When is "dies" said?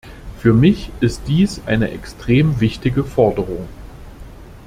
1.27-1.61